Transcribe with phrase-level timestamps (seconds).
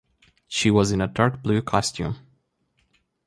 [0.47, 2.15] She was in a dark blue costume.